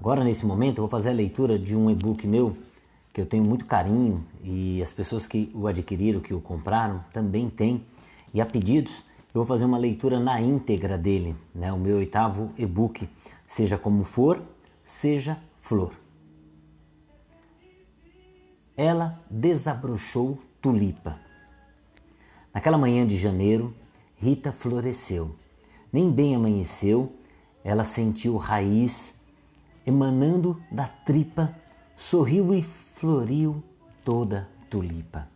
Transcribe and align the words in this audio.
Agora, 0.00 0.24
nesse 0.24 0.46
momento, 0.46 0.78
eu 0.78 0.82
vou 0.84 0.88
fazer 0.88 1.10
a 1.10 1.12
leitura 1.12 1.58
de 1.58 1.76
um 1.76 1.90
e-book 1.90 2.26
meu 2.26 2.56
que 3.12 3.20
eu 3.20 3.26
tenho 3.26 3.44
muito 3.44 3.66
carinho 3.66 4.24
e 4.42 4.80
as 4.80 4.94
pessoas 4.94 5.26
que 5.26 5.52
o 5.54 5.66
adquiriram, 5.66 6.20
que 6.20 6.32
o 6.32 6.40
compraram, 6.40 7.04
também 7.12 7.50
têm. 7.50 7.84
E 8.32 8.40
a 8.40 8.46
pedidos, 8.46 8.92
eu 9.34 9.34
vou 9.42 9.44
fazer 9.44 9.66
uma 9.66 9.76
leitura 9.76 10.18
na 10.18 10.40
íntegra 10.40 10.96
dele, 10.96 11.36
né? 11.54 11.70
o 11.70 11.76
meu 11.76 11.98
oitavo 11.98 12.50
e-book, 12.56 13.06
Seja 13.46 13.76
Como 13.76 14.02
For, 14.02 14.40
Seja 14.82 15.36
Flor. 15.58 15.92
Ela 18.74 19.22
desabrochou 19.30 20.38
tulipa. 20.62 21.18
Naquela 22.54 22.78
manhã 22.78 23.06
de 23.06 23.18
janeiro, 23.18 23.74
Rita 24.16 24.50
floresceu. 24.50 25.36
Nem 25.92 26.10
bem 26.10 26.34
amanheceu, 26.34 27.12
ela 27.62 27.84
sentiu 27.84 28.38
raiz 28.38 29.19
emanando 29.86 30.60
da 30.70 30.86
tripa, 30.86 31.54
sorriu 31.96 32.54
e 32.54 32.62
floriu 32.62 33.62
toda 34.04 34.48
tulipa. 34.68 35.28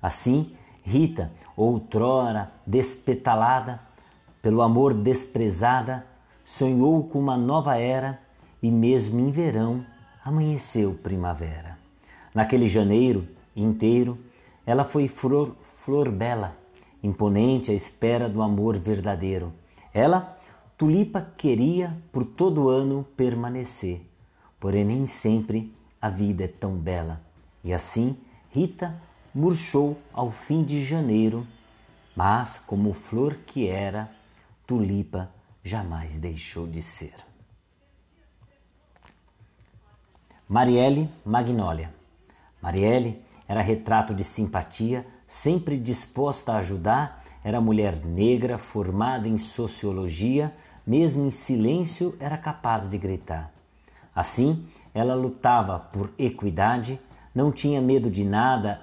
Assim, 0.00 0.54
Rita, 0.82 1.30
outrora 1.56 2.50
despetalada, 2.66 3.80
pelo 4.40 4.62
amor 4.62 4.94
desprezada, 4.94 6.06
sonhou 6.44 7.04
com 7.04 7.18
uma 7.18 7.36
nova 7.36 7.76
era 7.76 8.18
e 8.62 8.70
mesmo 8.70 9.20
em 9.20 9.30
verão 9.30 9.84
amanheceu 10.24 10.94
primavera. 10.94 11.76
Naquele 12.34 12.68
janeiro 12.68 13.28
inteiro, 13.54 14.18
ela 14.64 14.84
foi 14.84 15.08
flor, 15.08 15.54
flor 15.84 16.10
bela, 16.10 16.56
imponente 17.02 17.70
à 17.70 17.74
espera 17.74 18.28
do 18.28 18.40
amor 18.40 18.78
verdadeiro. 18.78 19.52
Ela 19.92 20.37
Tulipa 20.78 21.32
queria 21.36 22.00
por 22.12 22.24
todo 22.24 22.68
ano 22.68 23.04
permanecer, 23.16 24.00
porém 24.60 24.84
nem 24.84 25.08
sempre 25.08 25.74
a 26.00 26.08
vida 26.08 26.44
é 26.44 26.46
tão 26.46 26.76
bela. 26.76 27.20
E 27.64 27.74
assim 27.74 28.16
Rita 28.48 28.94
murchou 29.34 29.98
ao 30.12 30.30
fim 30.30 30.62
de 30.62 30.84
janeiro, 30.84 31.44
mas 32.14 32.60
como 32.64 32.92
flor 32.92 33.38
que 33.44 33.66
era, 33.66 34.08
Tulipa 34.68 35.28
jamais 35.64 36.16
deixou 36.16 36.64
de 36.64 36.80
ser. 36.80 37.14
Marielle 40.48 41.10
Magnólia. 41.24 41.92
Marielle 42.62 43.20
era 43.48 43.62
retrato 43.62 44.14
de 44.14 44.22
simpatia, 44.22 45.04
sempre 45.26 45.76
disposta 45.76 46.52
a 46.52 46.58
ajudar, 46.58 47.24
era 47.42 47.60
mulher 47.60 47.96
negra 48.04 48.58
formada 48.58 49.26
em 49.26 49.38
sociologia 49.38 50.54
mesmo 50.88 51.26
em 51.26 51.30
silêncio, 51.30 52.16
era 52.18 52.38
capaz 52.38 52.88
de 52.88 52.96
gritar. 52.96 53.52
Assim, 54.14 54.64
ela 54.94 55.14
lutava 55.14 55.78
por 55.78 56.10
equidade, 56.18 56.98
não 57.34 57.52
tinha 57.52 57.78
medo 57.78 58.10
de 58.10 58.24
nada 58.24 58.80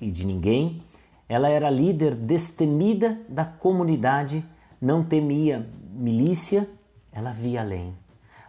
e 0.00 0.08
de 0.08 0.24
ninguém. 0.24 0.84
Ela 1.28 1.48
era 1.48 1.68
líder 1.68 2.14
destemida 2.14 3.18
da 3.28 3.44
comunidade, 3.44 4.44
não 4.80 5.02
temia 5.02 5.68
milícia, 5.92 6.70
ela 7.10 7.32
via 7.32 7.60
além. 7.60 7.92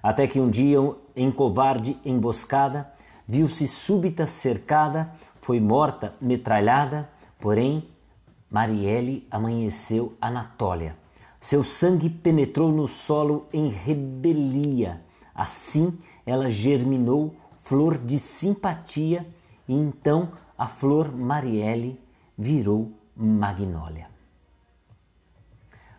Até 0.01 0.27
que 0.27 0.39
um 0.39 0.49
dia, 0.49 0.77
em 1.15 1.31
covarde 1.31 1.97
emboscada, 2.05 2.93
viu-se 3.27 3.67
súbita 3.67 4.27
cercada, 4.27 5.11
foi 5.41 5.59
morta, 5.59 6.13
metralhada, 6.21 7.09
porém 7.39 7.89
Marielle 8.51 9.27
amanheceu 9.31 10.13
Anatólia 10.21 11.02
seu 11.43 11.61
sangue 11.61 12.09
penetrou 12.09 12.71
no 12.71 12.87
solo 12.87 13.47
em 13.51 13.67
rebelia. 13.67 15.01
Assim 15.35 15.99
ela 16.25 16.49
germinou 16.49 17.35
flor 17.57 17.97
de 17.97 18.17
simpatia 18.17 19.27
e 19.67 19.73
então 19.73 20.31
a 20.57 20.69
flor 20.69 21.13
Marielle 21.13 21.99
virou 22.37 22.93
magnólia. 23.13 24.07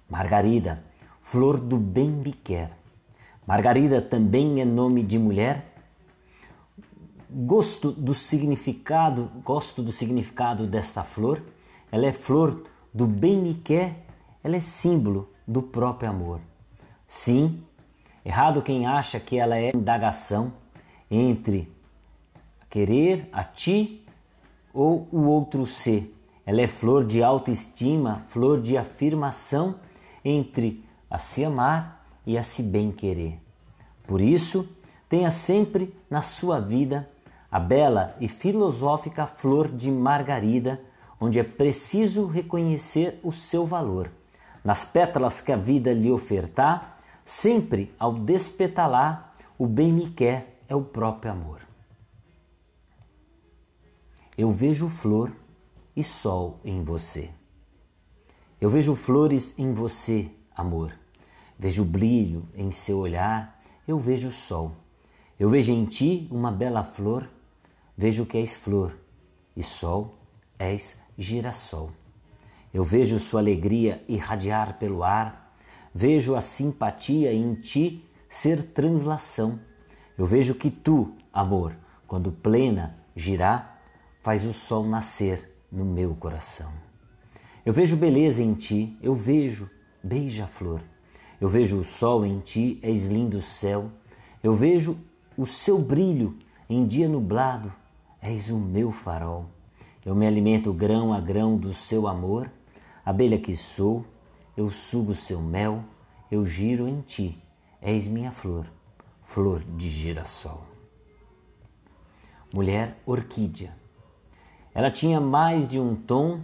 Margarida, 0.08 0.82
flor 1.20 1.60
do 1.60 1.76
bem 1.76 2.08
me 2.08 2.32
quer. 2.32 2.70
Margarida 3.46 4.00
também 4.00 4.62
é 4.62 4.64
nome 4.64 5.02
de 5.02 5.18
mulher? 5.18 5.74
Gosto 7.28 7.92
do 7.92 8.14
significado, 8.14 9.30
gosto 9.44 9.82
do 9.82 9.92
significado 9.92 10.66
desta 10.66 11.02
flor. 11.02 11.42
Ela 11.92 12.06
é 12.06 12.12
flor 12.12 12.64
do 12.94 13.06
bem 13.06 13.36
me 13.42 13.54
quer, 13.56 14.06
ela 14.42 14.56
é 14.56 14.60
símbolo 14.60 15.33
do 15.46 15.62
próprio 15.62 16.10
amor. 16.10 16.40
Sim, 17.06 17.62
errado 18.24 18.62
quem 18.62 18.86
acha 18.86 19.20
que 19.20 19.38
ela 19.38 19.56
é 19.56 19.72
indagação 19.74 20.52
entre 21.10 21.70
querer 22.68 23.28
a 23.32 23.44
ti 23.44 24.04
ou 24.72 25.08
o 25.12 25.22
outro 25.24 25.66
ser. 25.66 26.12
Ela 26.46 26.62
é 26.62 26.68
flor 26.68 27.04
de 27.06 27.22
autoestima, 27.22 28.24
flor 28.28 28.60
de 28.60 28.76
afirmação 28.76 29.76
entre 30.24 30.84
a 31.10 31.18
se 31.18 31.44
amar 31.44 32.04
e 32.26 32.36
a 32.36 32.42
se 32.42 32.62
bem 32.62 32.90
querer. 32.90 33.38
Por 34.06 34.20
isso, 34.20 34.68
tenha 35.08 35.30
sempre 35.30 35.94
na 36.10 36.20
sua 36.20 36.60
vida 36.60 37.08
a 37.50 37.60
bela 37.60 38.16
e 38.20 38.26
filosófica 38.26 39.26
flor 39.26 39.68
de 39.68 39.90
margarida, 39.90 40.80
onde 41.20 41.38
é 41.38 41.44
preciso 41.44 42.26
reconhecer 42.26 43.20
o 43.22 43.30
seu 43.30 43.64
valor 43.64 44.10
nas 44.64 44.86
pétalas 44.86 45.42
que 45.42 45.52
a 45.52 45.56
vida 45.56 45.92
lhe 45.92 46.10
ofertar, 46.10 46.98
sempre 47.24 47.94
ao 47.98 48.14
despetalar, 48.14 49.36
o 49.58 49.66
bem 49.66 49.92
me 49.92 50.08
quer 50.08 50.62
é 50.66 50.74
o 50.74 50.82
próprio 50.82 51.32
amor. 51.32 51.60
Eu 54.36 54.50
vejo 54.50 54.88
flor 54.88 55.30
e 55.94 56.02
sol 56.02 56.58
em 56.64 56.82
você. 56.82 57.30
Eu 58.60 58.70
vejo 58.70 58.94
flores 58.94 59.54
em 59.58 59.72
você, 59.74 60.30
amor. 60.56 60.92
Vejo 61.58 61.84
brilho 61.84 62.48
em 62.54 62.70
seu 62.70 62.98
olhar, 62.98 63.60
eu 63.86 63.98
vejo 63.98 64.32
sol. 64.32 64.72
Eu 65.38 65.50
vejo 65.50 65.72
em 65.72 65.84
ti 65.84 66.26
uma 66.30 66.50
bela 66.50 66.82
flor, 66.82 67.28
vejo 67.96 68.24
que 68.24 68.38
és 68.38 68.54
flor, 68.54 68.96
e 69.54 69.62
sol 69.62 70.14
és 70.58 70.96
girassol. 71.16 71.90
Eu 72.74 72.82
vejo 72.82 73.20
sua 73.20 73.38
alegria 73.38 74.02
irradiar 74.08 74.78
pelo 74.80 75.04
ar, 75.04 75.54
vejo 75.94 76.34
a 76.34 76.40
simpatia 76.40 77.32
em 77.32 77.54
ti 77.54 78.04
ser 78.28 78.64
translação. 78.64 79.60
Eu 80.18 80.26
vejo 80.26 80.56
que 80.56 80.72
tu, 80.72 81.14
amor, 81.32 81.76
quando 82.04 82.32
plena 82.32 82.98
girar, 83.14 83.80
faz 84.24 84.44
o 84.44 84.52
sol 84.52 84.84
nascer 84.84 85.48
no 85.70 85.84
meu 85.84 86.16
coração. 86.16 86.72
Eu 87.64 87.72
vejo 87.72 87.96
beleza 87.96 88.42
em 88.42 88.54
ti, 88.54 88.98
eu 89.00 89.14
vejo 89.14 89.70
beija-flor. 90.02 90.80
Eu 91.40 91.48
vejo 91.48 91.78
o 91.78 91.84
sol 91.84 92.26
em 92.26 92.40
ti, 92.40 92.80
és 92.82 93.06
lindo 93.06 93.40
céu. 93.40 93.88
Eu 94.42 94.56
vejo 94.56 94.98
o 95.36 95.46
seu 95.46 95.78
brilho 95.78 96.36
em 96.68 96.84
dia 96.84 97.08
nublado, 97.08 97.72
és 98.20 98.50
o 98.50 98.58
meu 98.58 98.90
farol. 98.90 99.46
Eu 100.04 100.14
me 100.16 100.26
alimento 100.26 100.72
grão 100.72 101.12
a 101.12 101.20
grão 101.20 101.56
do 101.56 101.72
seu 101.72 102.08
amor 102.08 102.50
Abelha 103.04 103.38
que 103.38 103.54
sou, 103.54 104.04
eu 104.56 104.70
sugo 104.70 105.14
seu 105.14 105.40
mel, 105.40 105.84
eu 106.30 106.44
giro 106.44 106.88
em 106.88 107.00
ti, 107.02 107.38
és 107.80 108.08
minha 108.08 108.32
flor, 108.32 108.66
flor 109.22 109.62
de 109.62 109.88
girassol. 109.88 110.64
Mulher 112.52 112.96
orquídea. 113.04 113.76
Ela 114.72 114.90
tinha 114.90 115.20
mais 115.20 115.68
de 115.68 115.78
um 115.78 115.94
tom, 115.94 116.40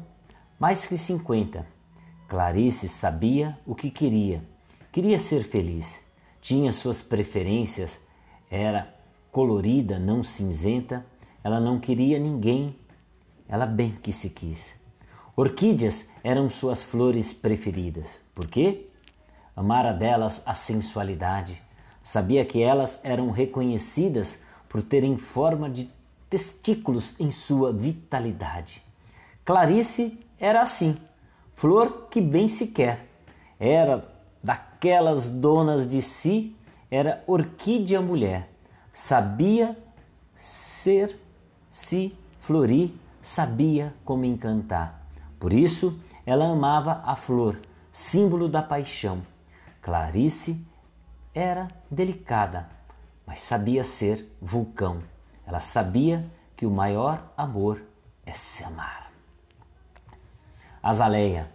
mais 0.59 0.87
que 0.87 0.99
cinquenta. 0.99 1.67
Clarice 2.29 2.89
sabia 2.89 3.59
o 3.65 3.75
que 3.75 3.91
queria. 3.91 4.43
Queria 4.93 5.19
ser 5.19 5.45
feliz. 5.45 6.01
Tinha 6.41 6.73
suas 6.73 7.01
preferências. 7.01 7.99
Era 8.51 8.93
colorida, 9.33 9.99
não 9.99 10.23
cinzenta. 10.23 11.07
Ela 11.43 11.61
não 11.61 11.81
queria 11.81 12.19
ninguém. 12.19 12.77
Ela 13.49 13.67
bem 13.67 13.93
que 13.93 14.13
se 14.13 14.31
quis. 14.31 14.80
Orquídeas 15.37 16.05
eram 16.23 16.51
suas 16.51 16.83
flores 16.83 17.33
preferidas. 17.33 18.09
Por 18.35 18.47
quê? 18.47 18.89
Amara 19.55 19.93
delas 19.93 20.43
a 20.45 20.55
sensualidade. 20.55 21.61
Sabia 22.03 22.45
que 22.45 22.63
elas 22.63 23.01
eram 23.03 23.31
reconhecidas 23.31 24.43
por 24.69 24.83
terem 24.83 25.17
forma 25.17 25.69
de 25.69 25.91
testículos 26.29 27.15
em 27.19 27.31
sua 27.31 27.73
vitalidade. 27.73 28.83
Clarice 29.45 30.19
era 30.39 30.63
assim, 30.63 30.97
flor 31.55 32.09
que 32.11 32.21
bem 32.21 32.49
se 32.49 32.69
quer. 32.69 33.07
Era 33.59 34.09
daquelas 34.43 35.29
donas 35.29 35.89
de 35.89 36.01
si, 36.01 36.57
era 36.91 37.23
orquídea 37.27 38.01
mulher. 38.01 38.49
Sabia 38.93 39.77
ser, 40.37 41.19
se 41.71 42.15
florir, 42.41 42.95
sabia 43.23 43.95
como 44.05 44.25
encantar. 44.25 45.00
Por 45.41 45.55
isso, 45.55 45.99
ela 46.27 46.45
amava 46.45 47.03
a 47.03 47.17
flor, 47.17 47.59
símbolo 47.91 48.47
da 48.47 48.63
paixão. 48.63 49.23
Clarice 49.81 50.63
era 51.35 51.67
delicada, 51.91 52.69
mas 53.27 53.41
sabia 53.41 53.83
ser 53.83 54.31
vulcão. 54.41 55.03
Ela 55.47 55.61
sabia 55.61 56.31
que 56.55 56.67
o 56.67 56.71
maior 56.71 57.33
amor 57.39 57.81
é 58.27 58.35
se 58.35 58.63
amar. 58.63 59.11
Azaleia 60.83 61.51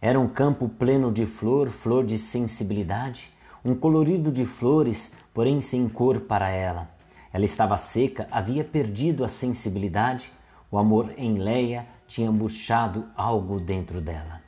era 0.00 0.18
um 0.18 0.28
campo 0.28 0.68
pleno 0.68 1.12
de 1.12 1.24
flor, 1.24 1.70
flor 1.70 2.04
de 2.04 2.18
sensibilidade, 2.18 3.32
um 3.64 3.76
colorido 3.76 4.32
de 4.32 4.44
flores, 4.44 5.12
porém 5.32 5.60
sem 5.60 5.88
cor 5.88 6.20
para 6.20 6.50
ela. 6.50 6.90
Ela 7.32 7.44
estava 7.44 7.78
seca, 7.78 8.26
havia 8.28 8.64
perdido 8.64 9.24
a 9.24 9.28
sensibilidade, 9.28 10.32
o 10.68 10.78
amor 10.78 11.12
em 11.16 11.38
Leia 11.38 11.86
tinha 12.06 12.30
murchado 12.30 13.06
algo 13.16 13.60
dentro 13.60 14.00
dela. 14.00 14.40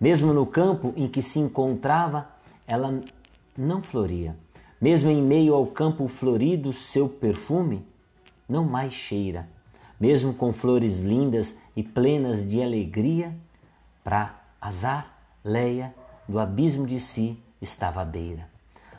Mesmo 0.00 0.32
no 0.32 0.46
campo 0.46 0.92
em 0.96 1.08
que 1.08 1.20
se 1.20 1.38
encontrava, 1.38 2.28
ela 2.66 3.00
não 3.56 3.82
floria. 3.82 4.36
Mesmo 4.80 5.10
em 5.10 5.22
meio 5.22 5.54
ao 5.54 5.66
campo 5.66 6.08
florido, 6.08 6.72
seu 6.72 7.08
perfume 7.08 7.84
não 8.48 8.64
mais 8.64 8.92
cheira. 8.92 9.48
Mesmo 9.98 10.32
com 10.32 10.52
flores 10.52 11.00
lindas 11.00 11.54
e 11.76 11.82
plenas 11.82 12.48
de 12.48 12.62
alegria, 12.62 13.36
para 14.02 14.40
azar, 14.60 15.18
Leia, 15.44 15.94
do 16.28 16.38
abismo 16.38 16.86
de 16.86 17.00
si, 17.00 17.38
estava 17.60 18.02
à 18.02 18.04
beira. 18.04 18.48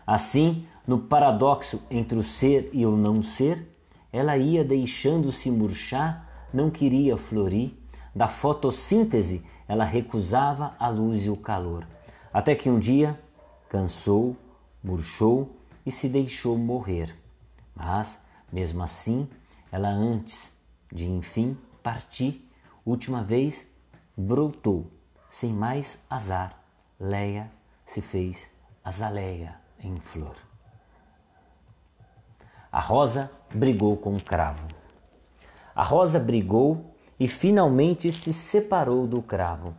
Assim, 0.05 0.65
no 0.85 0.99
paradoxo 0.99 1.81
entre 1.89 2.17
o 2.17 2.23
ser 2.23 2.69
e 2.73 2.85
o 2.85 2.95
não 2.95 3.23
ser, 3.23 3.67
ela 4.11 4.37
ia 4.37 4.63
deixando-se 4.63 5.49
murchar, 5.49 6.47
não 6.53 6.69
queria 6.69 7.15
florir, 7.15 7.71
da 8.13 8.27
fotossíntese 8.27 9.45
ela 9.67 9.85
recusava 9.85 10.75
a 10.77 10.89
luz 10.89 11.25
e 11.25 11.29
o 11.29 11.37
calor, 11.37 11.87
até 12.33 12.53
que 12.55 12.69
um 12.69 12.77
dia 12.77 13.19
cansou, 13.69 14.35
murchou 14.83 15.55
e 15.85 15.91
se 15.91 16.09
deixou 16.09 16.57
morrer. 16.57 17.15
Mas, 17.73 18.17
mesmo 18.51 18.83
assim, 18.83 19.29
ela 19.71 19.87
antes 19.87 20.51
de 20.91 21.09
enfim 21.09 21.57
partir, 21.81 22.49
última 22.85 23.23
vez 23.23 23.65
brotou, 24.17 24.91
sem 25.29 25.53
mais 25.53 25.97
azar, 26.09 26.61
Leia 26.99 27.49
se 27.85 28.01
fez 28.01 28.47
azaleia 28.83 29.55
em 29.79 29.99
flor. 29.99 30.35
A 32.71 32.79
rosa 32.79 33.31
brigou 33.53 33.97
com 33.97 34.15
o 34.15 34.21
cravo. 34.21 34.67
A 35.73 35.83
rosa 35.83 36.19
brigou 36.19 36.90
e 37.21 37.27
finalmente 37.27 38.11
se 38.11 38.33
separou 38.33 39.05
do 39.05 39.21
cravo. 39.21 39.75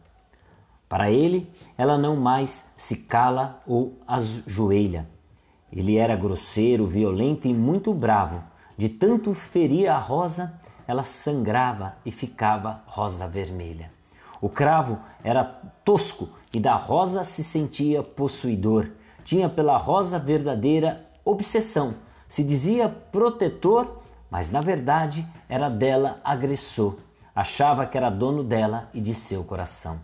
Para 0.89 1.11
ele, 1.11 1.51
ela 1.77 1.99
não 1.99 2.15
mais 2.15 2.65
se 2.77 2.95
cala 2.95 3.61
ou 3.67 3.99
ajoelha. 4.07 5.09
Ele 5.73 5.97
era 5.97 6.15
grosseiro, 6.15 6.87
violento 6.87 7.49
e 7.49 7.53
muito 7.53 7.93
bravo. 7.93 8.41
De 8.77 8.89
tanto 8.89 9.35
ferir 9.35 9.89
a 9.89 9.99
rosa, 9.99 10.55
ela 10.87 11.03
sangrava 11.03 11.97
e 12.07 12.13
ficava 12.13 12.85
rosa 12.87 13.27
vermelha. 13.27 13.91
O 14.41 14.49
cravo 14.49 15.01
era 15.25 15.43
tosco 15.85 16.29
e 16.55 16.61
da 16.61 16.77
rosa 16.77 17.25
se 17.25 17.43
sentia 17.43 18.05
possuidor. 18.05 18.89
Tinha 19.25 19.49
pela 19.49 19.77
rosa 19.77 20.17
verdadeira 20.17 21.11
obsessão. 21.25 21.97
Se 22.29 22.45
dizia 22.45 22.89
protetor, 22.89 24.01
mas 24.31 24.49
na 24.49 24.61
verdade 24.61 25.27
era 25.49 25.69
dela 25.69 26.21
agressor 26.23 26.99
achava 27.35 27.87
que 27.87 27.97
era 27.97 28.11
dono 28.11 28.43
dela 28.45 28.91
e 28.93 29.01
de 29.01 29.15
seu 29.15 29.43
coração. 29.45 30.01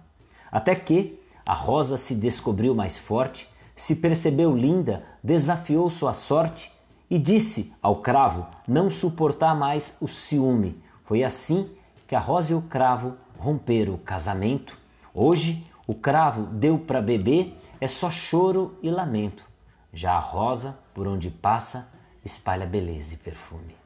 Até 0.51 0.75
que 0.75 1.21
a 1.45 1.55
rosa 1.55 1.97
se 1.97 2.15
descobriu 2.15 2.75
mais 2.75 2.99
forte, 2.99 3.49
se 3.77 3.97
percebeu 3.97 4.57
linda, 4.57 5.05
desafiou 5.23 5.89
sua 5.89 6.13
sorte 6.13 6.73
e 7.09 7.19
disse 7.19 7.73
ao 7.81 7.97
cravo 7.97 8.47
não 8.67 8.91
suportar 8.91 9.55
mais 9.55 9.97
o 10.01 10.09
ciúme. 10.09 10.83
Foi 11.05 11.23
assim 11.25 11.71
que 12.07 12.15
a 12.15 12.21
rosa 12.21 12.53
e 12.53 12.55
o 12.55 12.63
cravo 12.63 13.15
romperam 13.39 13.95
o 13.95 13.99
casamento. 13.99 14.79
Hoje 15.15 15.65
o 15.87 15.95
cravo 15.95 16.43
deu 16.47 16.79
para 16.79 17.01
beber 17.01 17.57
é 17.81 17.87
só 17.87 18.11
choro 18.11 18.77
e 18.83 18.91
lamento. 18.91 19.45
Já 19.93 20.15
a 20.15 20.21
rosa, 20.21 20.77
por 20.93 21.07
onde 21.07 21.31
passa, 21.31 21.89
espalha 22.25 22.67
beleza 22.67 23.15
e 23.15 23.17
perfume. 23.17 23.77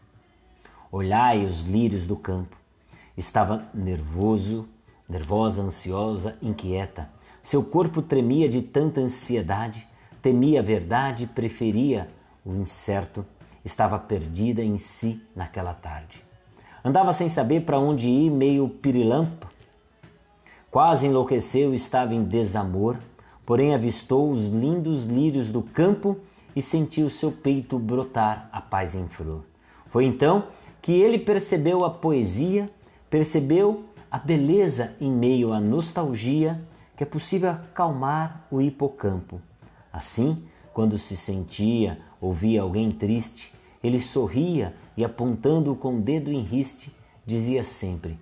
Olhai 0.91 1.45
os 1.45 1.61
lírios 1.61 2.07
do 2.07 2.17
campo, 2.17 2.57
Estava 3.17 3.67
nervoso, 3.75 4.67
nervosa, 5.09 5.63
ansiosa, 5.63 6.37
inquieta. 6.41 7.11
Seu 7.43 7.63
corpo 7.63 8.01
tremia 8.01 8.49
de 8.49 8.63
tanta 8.63 9.01
ansiedade, 9.01 9.87
temia 10.23 10.61
a 10.61 10.63
verdade, 10.63 11.27
preferia 11.27 12.09
o 12.45 12.55
incerto. 12.55 13.25
Estava 13.65 13.99
perdida 13.99 14.63
em 14.63 14.77
si 14.77 15.21
naquela 15.37 15.75
tarde. 15.75 16.25
Andava 16.85 17.13
sem 17.13 17.29
saber 17.29 17.65
para 17.65 17.79
onde 17.79 18.09
ir, 18.09 18.31
meio 18.31 18.69
pirilampo. 18.69 19.47
Quase 20.71 21.07
enlouqueceu, 21.07 21.75
estava 21.75 22.15
em 22.15 22.25
desamor, 22.25 22.97
porém 23.45 23.75
avistou 23.75 24.31
os 24.31 24.49
lindos 24.49 25.05
lírios 25.05 25.51
do 25.51 25.63
campo 25.63 26.17
e 26.57 26.63
sentiu 26.63 27.11
seu 27.11 27.31
peito 27.31 27.79
brotar 27.79 28.49
a 28.51 28.61
paz 28.61 28.95
em 28.95 29.07
flor. 29.07 29.45
Foi 29.87 30.07
então 30.07 30.45
que 30.81 30.93
ele 30.93 31.19
percebeu 31.19 31.85
a 31.85 31.91
poesia 31.91 32.71
Percebeu 33.13 33.85
a 34.11 34.19
beleza 34.19 34.97
em 34.99 35.13
meio 35.13 35.53
à 35.53 35.61
nostalgia 35.61 36.67
que 36.97 37.03
é 37.03 37.07
possível 37.07 37.51
acalmar 37.51 38.47
o 38.51 38.59
hipocampo. 38.59 39.39
Assim, 39.93 40.43
quando 40.73 40.97
se 40.97 41.15
sentia 41.15 42.01
ou 42.19 42.33
via 42.33 42.63
alguém 42.63 42.91
triste, 42.91 43.53
ele 43.85 44.01
sorria 44.01 44.75
e, 44.97 45.05
apontando 45.05 45.77
com 45.77 45.99
o 45.99 46.01
dedo 46.01 46.33
em 46.33 46.41
riste, 46.41 46.91
dizia 47.27 47.63
sempre: 47.63 48.19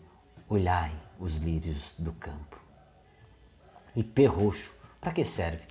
Olhai 0.49 0.91
os 1.21 1.37
lírios 1.37 1.95
do 1.97 2.11
campo. 2.11 2.59
Ipê 3.95 4.27
roxo, 4.27 4.75
para 5.01 5.13
que 5.13 5.25
serve? 5.25 5.63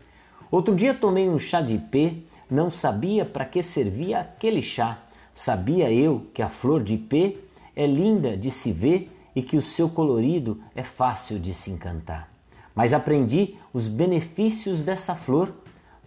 Outro 0.49 0.73
dia 0.73 0.93
tomei 0.93 1.27
um 1.27 1.37
chá 1.37 1.59
de 1.59 1.75
ipê, 1.75 2.23
não 2.49 2.71
sabia 2.71 3.25
para 3.25 3.43
que 3.43 3.61
servia 3.61 4.21
aquele 4.21 4.61
chá. 4.61 4.97
Sabia 5.35 5.91
eu 5.91 6.25
que 6.33 6.41
a 6.41 6.47
flor 6.47 6.81
de 6.81 6.93
ipê 6.93 7.37
é 7.75 7.85
linda 7.85 8.35
de 8.35 8.51
se 8.51 8.71
ver 8.71 9.11
e 9.35 9.41
que 9.41 9.57
o 9.57 9.61
seu 9.61 9.89
colorido 9.89 10.61
é 10.75 10.83
fácil 10.83 11.39
de 11.39 11.53
se 11.53 11.71
encantar. 11.71 12.29
Mas 12.75 12.93
aprendi 12.93 13.55
os 13.73 13.87
benefícios 13.87 14.81
dessa 14.81 15.15
flor. 15.15 15.53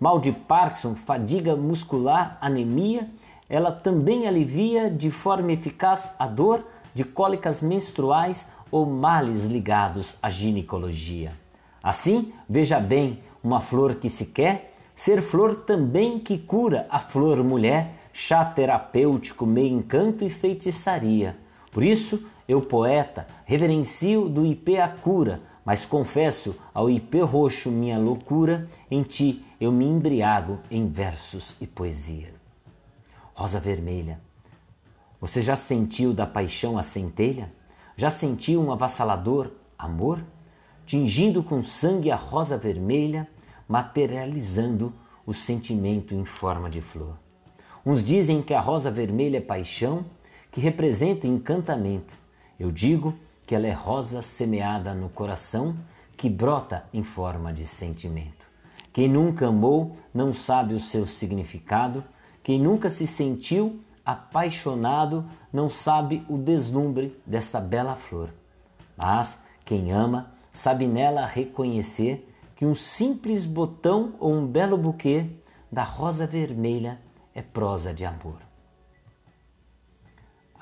Mal 0.01 0.19
de 0.19 0.33
Parkinson, 0.33 0.95
fadiga 0.95 1.55
muscular, 1.55 2.37
anemia, 2.41 3.09
ela 3.49 3.71
também 3.71 4.27
alivia 4.27 4.91
de 4.91 5.11
forma 5.11 5.53
eficaz 5.53 6.11
a 6.19 6.27
dor 6.27 6.65
de 6.95 7.05
cólicas 7.05 7.63
menstruais 7.63 8.47
ou 8.71 8.87
males 8.87 9.45
ligados 9.45 10.17
à 10.23 10.31
ginecologia. 10.31 11.33
Assim, 11.83 12.33
veja 12.49 12.81
bem, 12.81 13.21
uma 13.43 13.61
flor 13.61 13.97
que 13.97 14.09
se 14.09 14.27
quer, 14.27 14.75
ser 14.97 15.21
flor 15.21 15.57
também 15.57 16.19
que 16.19 16.39
cura 16.39 16.87
a 16.89 16.99
flor 16.99 17.43
mulher, 17.43 17.95
chá 18.13 18.45
terapêutico, 18.45 19.45
meio 19.45 19.77
encanto 19.77 20.25
e 20.25 20.31
feitiçaria. 20.31 21.37
Por 21.73 21.83
isso, 21.83 22.23
eu, 22.47 22.61
poeta, 22.61 23.27
reverencio 23.47 24.29
do 24.29 24.47
IP 24.47 24.79
a 24.79 24.89
cura, 24.89 25.41
mas 25.65 25.87
confesso 25.87 26.55
ao 26.75 26.91
IP 26.91 27.21
roxo 27.23 27.71
minha 27.71 27.99
loucura, 27.99 28.69
em 28.91 29.03
ti 29.03 29.45
eu 29.59 29.73
me 29.73 29.87
embriago 29.87 30.61
em 30.71 30.87
versos 30.87 31.57
e 31.61 31.67
poesia. 31.67 32.35
Rosa 33.33 33.59
vermelha, 33.59 34.21
você 35.19 35.41
já 35.41 35.57
sentiu 35.57 36.13
da 36.13 36.27
paixão 36.27 36.77
a 36.77 36.83
centelha? 36.83 37.51
Já 37.97 38.11
sentiu 38.11 38.61
um 38.61 38.71
avassalador 38.71 39.53
amor? 39.79 40.23
Tingindo 40.85 41.43
com 41.43 41.63
sangue 41.63 42.11
a 42.11 42.17
rosa 42.17 42.59
vermelha, 42.59 43.27
materializando 43.67 44.93
o 45.25 45.33
sentimento 45.33 46.13
em 46.13 46.25
forma 46.25 46.69
de 46.69 46.83
flor. 46.83 47.17
Uns 47.87 48.05
dizem 48.05 48.43
que 48.43 48.53
a 48.53 48.61
rosa 48.61 48.91
vermelha 48.91 49.39
é 49.39 49.41
paixão, 49.41 50.05
que 50.53 50.61
representa 50.61 51.27
encantamento. 51.27 52.13
Eu 52.61 52.71
digo 52.71 53.15
que 53.47 53.55
ela 53.55 53.67
é 53.67 53.73
rosa 53.73 54.21
semeada 54.21 54.95
no 54.95 55.09
coração 55.09 55.75
que 56.17 56.29
brota 56.29 56.85
em 56.93 57.03
forma 57.03 57.53
de 57.53 57.67
sentimento. 57.67 58.47
Quem 58.93 59.09
nunca 59.09 59.49
amou 59.49 59.97
não 60.13 60.35
sabe 60.35 60.75
o 60.75 60.81
seu 60.81 61.07
significado, 61.07 62.05
quem 62.43 62.61
nunca 62.61 62.91
se 62.91 63.07
sentiu 63.07 63.81
apaixonado 64.05 65.25
não 65.51 65.71
sabe 65.71 66.25
o 66.29 66.37
deslumbre 66.37 67.19
dessa 67.27 67.59
bela 67.59 67.97
flor. 67.97 68.29
Mas 68.95 69.39
quem 69.65 69.91
ama 69.91 70.33
sabe 70.53 70.87
nela 70.87 71.25
reconhecer 71.25 72.29
que 72.57 72.67
um 72.67 72.75
simples 72.75 73.47
botão 73.47 74.15
ou 74.21 74.35
um 74.35 74.47
belo 74.47 74.77
buquê 74.77 75.27
da 75.71 75.83
rosa 75.83 76.27
vermelha 76.27 77.01
é 77.35 77.41
prosa 77.41 77.95
de 77.95 78.05
amor 78.05 78.52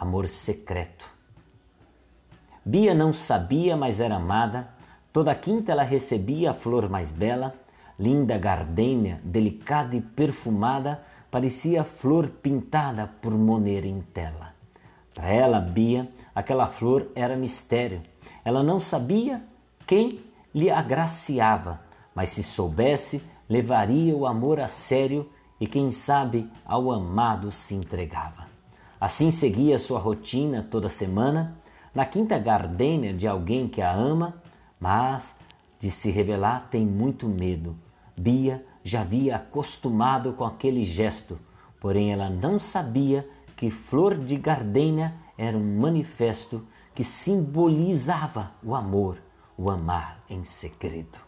amor 0.01 0.27
secreto. 0.27 1.07
Bia 2.65 2.95
não 2.95 3.13
sabia, 3.13 3.77
mas 3.77 4.01
era 4.01 4.17
amada. 4.17 4.71
Toda 5.13 5.35
quinta 5.35 5.73
ela 5.73 5.83
recebia 5.83 6.53
a 6.53 6.55
flor 6.55 6.89
mais 6.89 7.13
bela, 7.13 7.55
linda 7.99 8.39
gardênia, 8.39 9.21
delicada 9.23 9.95
e 9.95 10.01
perfumada, 10.01 11.03
parecia 11.31 11.85
flor 11.85 12.29
pintada 12.29 13.11
por 13.21 13.37
Monet 13.37 13.87
em 13.87 14.01
tela. 14.01 14.55
Para 15.13 15.29
ela, 15.29 15.61
Bia, 15.61 16.09
aquela 16.35 16.67
flor 16.67 17.09
era 17.15 17.37
mistério. 17.37 18.01
Ela 18.43 18.63
não 18.63 18.81
sabia 18.81 19.43
quem 19.87 20.25
lhe 20.55 20.71
agraciava, 20.71 21.81
mas 22.15 22.31
se 22.31 22.43
soubesse, 22.43 23.23
levaria 23.49 24.17
o 24.17 24.27
amor 24.27 24.61
a 24.61 24.69
sério 24.69 25.29
e, 25.61 25.67
quem 25.67 25.91
sabe, 25.91 26.51
ao 26.65 26.91
amado 26.91 27.53
se 27.53 27.75
entregava. 27.75 28.50
Assim 29.01 29.31
seguia 29.31 29.79
sua 29.79 29.99
rotina 29.99 30.67
toda 30.71 30.91
semana, 30.91 31.57
na 31.95 32.05
quinta 32.05 32.39
gardênia 32.39 33.15
de 33.15 33.27
alguém 33.27 33.67
que 33.67 33.81
a 33.81 33.91
ama, 33.91 34.43
mas 34.79 35.35
de 35.79 35.91
se 35.91 36.11
revelar 36.11 36.69
tem 36.71 36.85
muito 36.85 37.27
medo. 37.27 37.75
Bia 38.15 38.63
já 38.85 39.01
havia 39.01 39.37
acostumado 39.37 40.35
com 40.35 40.45
aquele 40.45 40.85
gesto, 40.85 41.39
porém 41.81 42.13
ela 42.13 42.29
não 42.29 42.59
sabia 42.59 43.27
que 43.57 43.71
flor 43.71 44.19
de 44.19 44.37
gardênia 44.37 45.15
era 45.39 45.57
um 45.57 45.81
manifesto 45.81 46.67
que 46.95 47.03
simbolizava 47.03 48.53
o 48.63 48.75
amor, 48.75 49.17
o 49.57 49.71
amar 49.71 50.23
em 50.29 50.45
segredo. 50.45 51.19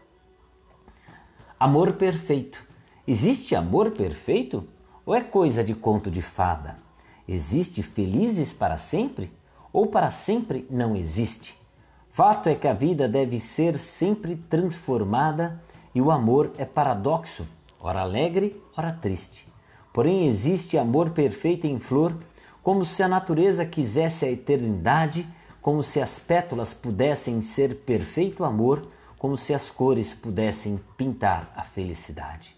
Amor 1.58 1.94
perfeito. 1.94 2.62
Existe 3.06 3.54
amor 3.54 3.92
perfeito? 3.92 4.68
Ou 5.06 5.14
é 5.14 5.22
coisa 5.22 5.64
de 5.64 5.74
conto 5.74 6.10
de 6.10 6.20
fada? 6.20 6.81
Existe 7.26 7.82
felizes 7.82 8.52
para 8.52 8.78
sempre? 8.78 9.32
Ou 9.72 9.86
para 9.86 10.10
sempre 10.10 10.66
não 10.70 10.96
existe? 10.96 11.58
Fato 12.10 12.48
é 12.48 12.54
que 12.54 12.68
a 12.68 12.74
vida 12.74 13.08
deve 13.08 13.40
ser 13.40 13.78
sempre 13.78 14.36
transformada 14.36 15.62
e 15.94 16.00
o 16.00 16.10
amor 16.10 16.52
é 16.58 16.64
paradoxo, 16.64 17.48
ora 17.80 18.00
alegre, 18.00 18.62
ora 18.76 18.92
triste. 18.92 19.48
Porém, 19.92 20.26
existe 20.26 20.76
amor 20.76 21.10
perfeito 21.10 21.66
em 21.66 21.78
flor, 21.78 22.14
como 22.62 22.84
se 22.84 23.02
a 23.02 23.08
natureza 23.08 23.64
quisesse 23.64 24.24
a 24.24 24.30
eternidade, 24.30 25.26
como 25.60 25.82
se 25.82 26.00
as 26.00 26.18
pétalas 26.18 26.74
pudessem 26.74 27.40
ser 27.40 27.76
perfeito 27.76 28.44
amor, 28.44 28.88
como 29.18 29.36
se 29.36 29.54
as 29.54 29.70
cores 29.70 30.12
pudessem 30.12 30.80
pintar 30.96 31.52
a 31.56 31.62
felicidade. 31.62 32.56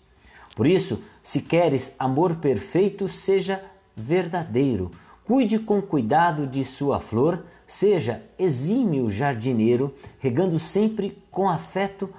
Por 0.56 0.66
isso, 0.66 1.02
se 1.22 1.40
queres 1.40 1.94
amor 1.98 2.36
perfeito, 2.36 3.08
seja 3.08 3.62
verdadeiro, 3.96 4.90
cuide 5.24 5.58
com 5.58 5.80
cuidado 5.80 6.46
de 6.46 6.64
sua 6.64 7.00
flor, 7.00 7.44
seja 7.66 8.22
exímio 8.38 9.08
jardineiro, 9.08 9.94
regando 10.18 10.58
sempre 10.58 11.22
com 11.30 11.48
afeto 11.48 12.12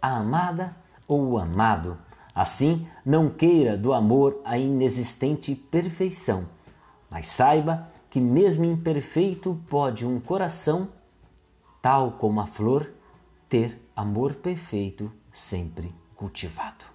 a 0.00 0.16
amada 0.16 0.76
ou 1.06 1.30
o 1.30 1.38
amado. 1.38 1.98
Assim, 2.34 2.86
não 3.04 3.28
queira 3.28 3.76
do 3.76 3.92
amor 3.92 4.40
a 4.44 4.56
inexistente 4.56 5.54
perfeição, 5.54 6.46
mas 7.10 7.26
saiba 7.26 7.88
que, 8.08 8.20
mesmo 8.20 8.64
imperfeito, 8.64 9.60
pode 9.68 10.06
um 10.06 10.20
coração, 10.20 10.88
tal 11.82 12.12
como 12.12 12.40
a 12.40 12.46
flor, 12.46 12.92
ter 13.48 13.80
amor 13.96 14.34
perfeito 14.34 15.10
sempre 15.32 15.94
cultivado. 16.14 16.89